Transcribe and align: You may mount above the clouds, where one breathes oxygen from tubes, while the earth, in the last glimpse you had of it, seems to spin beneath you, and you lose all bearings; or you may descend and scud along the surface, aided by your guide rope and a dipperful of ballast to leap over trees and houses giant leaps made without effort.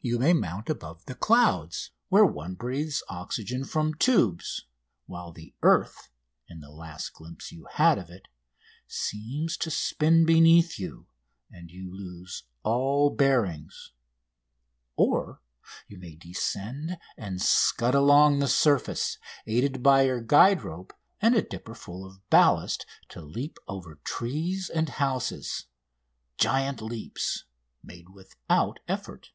You 0.00 0.18
may 0.18 0.32
mount 0.32 0.70
above 0.70 1.04
the 1.04 1.14
clouds, 1.14 1.90
where 2.08 2.24
one 2.24 2.54
breathes 2.54 3.02
oxygen 3.10 3.64
from 3.66 3.92
tubes, 3.92 4.64
while 5.04 5.32
the 5.32 5.54
earth, 5.62 6.08
in 6.48 6.60
the 6.60 6.70
last 6.70 7.12
glimpse 7.12 7.52
you 7.52 7.66
had 7.66 7.98
of 7.98 8.08
it, 8.08 8.26
seems 8.86 9.58
to 9.58 9.70
spin 9.70 10.24
beneath 10.24 10.78
you, 10.78 11.08
and 11.50 11.70
you 11.70 11.94
lose 11.94 12.44
all 12.62 13.10
bearings; 13.10 13.90
or 14.96 15.42
you 15.88 15.98
may 15.98 16.14
descend 16.16 16.96
and 17.18 17.42
scud 17.42 17.94
along 17.94 18.38
the 18.38 18.48
surface, 18.48 19.18
aided 19.46 19.82
by 19.82 20.02
your 20.02 20.22
guide 20.22 20.62
rope 20.62 20.94
and 21.20 21.34
a 21.34 21.42
dipperful 21.42 22.06
of 22.06 22.26
ballast 22.30 22.86
to 23.10 23.20
leap 23.20 23.58
over 23.66 23.96
trees 24.04 24.70
and 24.70 24.88
houses 24.88 25.66
giant 26.38 26.80
leaps 26.80 27.44
made 27.82 28.08
without 28.08 28.80
effort. 28.88 29.32